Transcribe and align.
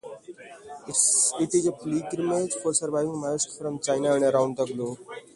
It 1.39 1.53
is 1.53 1.67
a 1.67 1.71
pilgrimage 1.73 2.55
for 2.55 2.73
surviving 2.73 3.11
Maoists 3.11 3.55
from 3.59 3.77
China 3.79 4.15
and 4.15 4.23
around 4.23 4.57
the 4.57 4.65
globe. 4.65 4.97